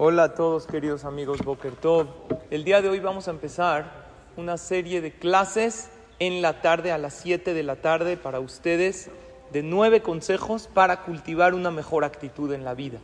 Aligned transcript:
Hola 0.00 0.22
a 0.22 0.34
todos 0.36 0.68
queridos 0.68 1.04
amigos 1.04 1.40
Boker 1.44 1.72
Tov. 1.72 2.06
El 2.52 2.62
día 2.62 2.80
de 2.80 2.88
hoy 2.88 3.00
vamos 3.00 3.26
a 3.26 3.32
empezar 3.32 3.90
una 4.36 4.56
serie 4.56 5.00
de 5.00 5.10
clases 5.10 5.90
en 6.20 6.40
la 6.40 6.60
tarde 6.62 6.92
a 6.92 6.98
las 6.98 7.14
7 7.14 7.52
de 7.52 7.64
la 7.64 7.74
tarde 7.74 8.16
para 8.16 8.38
ustedes 8.38 9.10
de 9.52 9.64
nueve 9.64 10.00
consejos 10.00 10.68
para 10.72 11.02
cultivar 11.02 11.52
una 11.52 11.72
mejor 11.72 12.04
actitud 12.04 12.52
en 12.52 12.64
la 12.64 12.74
vida. 12.74 13.00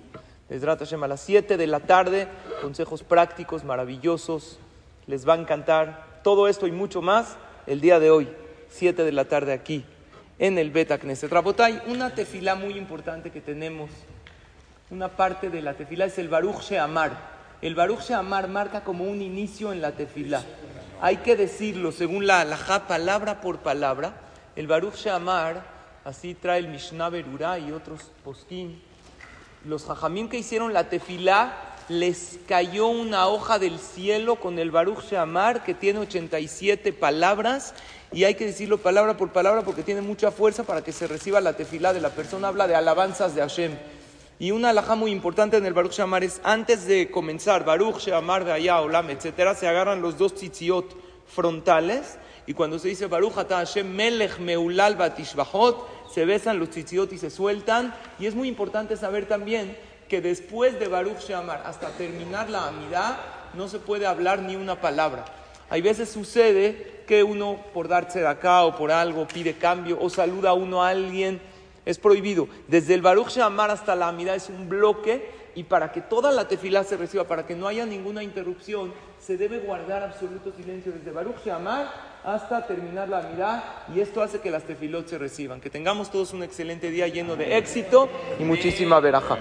Les 0.49 0.65
Hashem 0.65 1.03
a 1.03 1.09
las 1.09 1.21
7 1.23 1.57
de 1.57 1.67
la 1.67 1.81
tarde, 1.81 2.29
consejos 2.63 3.03
prácticos 3.03 3.65
maravillosos. 3.65 4.61
Les 5.09 5.29
va 5.29 5.35
a 5.35 5.39
encantar 5.39 6.21
todo 6.23 6.47
esto 6.47 6.69
y 6.69 6.71
mucho 6.71 7.03
más 7.03 7.37
el 7.67 7.81
día 7.81 7.99
de 7.99 8.13
hoy, 8.13 8.29
7 8.69 9.03
de 9.03 9.11
la 9.11 9.25
tarde 9.25 9.53
aquí 9.53 9.85
en 10.39 10.59
el 10.59 10.71
Beta 10.71 10.99
Knesset. 10.99 11.33
Rabotay, 11.33 11.83
una 11.89 12.15
tefila 12.15 12.55
muy 12.55 12.79
importante 12.79 13.33
que 13.33 13.41
tenemos 13.41 13.91
una 14.91 15.09
parte 15.09 15.51
de 15.51 15.63
la 15.63 15.75
tefila 15.75 16.05
es 16.05 16.19
el 16.19 16.29
Baruch 16.29 16.61
Sheamar. 16.61 17.13
El 17.63 17.75
Baruch 17.75 18.01
Sheamar 18.01 18.49
marca 18.49 18.85
como 18.85 19.05
un 19.05 19.23
inicio 19.23 19.73
en 19.73 19.81
la 19.81 19.93
tefila. 19.93 20.43
Hay 21.01 21.19
que 21.19 21.37
decirlo 21.37 21.91
según 21.93 22.27
la 22.27 22.41
halajá, 22.41 22.87
palabra 22.87 23.41
por 23.41 23.59
palabra. 23.59 24.15
El 24.57 24.67
Baruch 24.67 24.97
Sheamar, 24.97 25.65
así 26.05 26.35
trae 26.35 26.59
el 26.59 26.69
Mishnah 26.69 27.09
Berurá 27.09 27.59
y 27.59 27.73
otros 27.73 28.11
poskim. 28.23 28.79
Los 29.65 29.87
jajamim 29.87 30.29
que 30.29 30.39
hicieron 30.39 30.75
la 30.75 30.91
tefila 30.91 31.55
les 31.89 32.39
cayó 32.47 32.87
una 32.87 33.29
hoja 33.29 33.59
del 33.59 33.79
cielo 33.79 34.37
con 34.37 34.59
el 34.59 34.71
Baruch 34.71 35.05
Sheamar 35.11 35.65
que 35.65 35.75
tiene 35.75 36.01
87 36.01 36.93
palabras 36.93 37.75
y 38.13 38.25
hay 38.25 38.35
que 38.35 38.47
decirlo 38.47 38.79
palabra 38.79 39.17
por 39.17 39.33
palabra 39.33 39.63
porque 39.63 39.83
tiene 39.83 40.03
mucha 40.03 40.31
fuerza 40.31 40.65
para 40.65 40.85
que 40.85 40.93
se 40.93 41.07
reciba 41.07 41.41
la 41.41 41.55
tefila 41.55 41.95
de 41.95 42.01
la 42.03 42.11
persona. 42.11 42.49
Habla 42.49 42.69
de 42.69 42.75
alabanzas 42.75 43.35
de 43.35 43.41
Hashem. 43.41 43.73
Y 44.39 44.51
una 44.51 44.71
alhaja 44.71 44.97
muy 44.97 45.13
importante 45.13 45.57
en 45.57 45.67
el 45.67 45.75
Baruch 45.75 45.93
Shamar 45.93 46.25
es 46.25 46.41
antes 46.43 46.87
de 46.87 47.11
comenzar, 47.11 47.65
Baruch 47.65 47.99
Shamar, 47.99 48.45
Gaya, 48.45 48.81
Olam, 48.81 49.11
etcétera, 49.11 49.55
se 49.55 49.69
agarran 49.69 50.03
los 50.03 50.19
dos 50.19 50.35
tzitziot 50.35 50.97
frontales 51.27 52.19
y 52.47 52.53
cuando 52.53 52.79
se 52.79 52.89
dice 52.89 53.07
Baruch 53.07 53.39
Ata 53.39 53.59
Hashem 53.59 53.95
Melech 53.95 54.39
Meulal 54.39 54.97
Batishbahot, 54.97 56.13
se 56.13 56.25
besan 56.25 56.59
los 56.59 56.71
tzitziot 56.71 57.13
y 57.13 57.19
se 57.19 57.31
sueltan. 57.31 57.95
Y 58.19 58.27
es 58.27 58.35
muy 58.35 58.49
importante 58.49 58.97
saber 58.97 59.27
también 59.27 59.77
que 60.09 60.21
después 60.21 60.79
de 60.79 60.89
Baruch 60.89 61.21
Shamar, 61.21 61.63
hasta 61.65 61.91
terminar 61.91 62.51
la 62.51 62.67
amidad, 62.67 63.17
no 63.55 63.69
se 63.69 63.79
puede 63.79 64.07
hablar 64.07 64.41
ni 64.41 64.57
una 64.57 64.81
palabra. 64.81 65.25
Hay 65.71 65.81
veces 65.81 66.11
sucede 66.11 67.03
que 67.07 67.23
uno, 67.23 67.59
por 67.73 67.89
darse 67.89 68.21
de 68.21 68.27
acá 68.27 68.65
o 68.65 68.77
por 68.77 68.91
algo, 68.91 69.27
pide 69.27 69.55
cambio 69.55 69.97
o 70.01 70.11
saluda 70.11 70.51
a 70.51 70.55
uno 70.55 70.83
a 70.83 70.91
alguien 70.91 71.41
es 71.85 71.99
prohibido. 71.99 72.49
Desde 72.69 72.95
el 72.95 73.03
Baruch 73.03 73.29
Shamar 73.29 73.71
hasta 73.71 73.95
la 73.95 74.09
Amida 74.09 74.35
es 74.35 74.49
un 74.49 74.69
bloque 74.69 75.31
y 75.55 75.65
para 75.65 75.93
que 75.93 76.01
toda 76.01 76.33
la 76.33 76.49
tefilá 76.49 76.85
se 76.85 76.97
reciba, 76.97 77.25
para 77.25 77.47
que 77.47 77.55
no 77.55 77.69
haya 77.69 77.87
ninguna 77.87 78.23
interrupción, 78.23 78.93
se 79.19 79.37
debe 79.37 79.59
guardar 79.61 80.03
absoluto 80.03 80.53
silencio 80.53 80.93
desde 80.93 81.11
Baruch 81.11 81.45
Shamar 81.45 82.15
hasta 82.25 82.67
terminar 82.67 83.09
la 83.09 83.19
Amida 83.19 83.85
y 83.95 84.01
esto 84.01 84.23
hace 84.23 84.41
que 84.41 84.51
las 84.51 84.65
tefilot 84.65 85.07
se 85.07 85.19
reciban. 85.19 85.61
Que 85.61 85.71
tengamos 85.71 86.11
todos 86.11 86.33
un 86.33 86.43
excelente 86.43 86.91
día 86.91 87.07
lleno 87.09 87.37
de 87.37 87.57
éxito 87.57 88.09
y 88.39 88.45
muchísima 88.45 89.01
veraja. 89.01 89.39